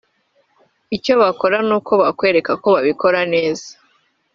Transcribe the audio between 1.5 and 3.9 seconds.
ni uko bakwereka ko babikora neza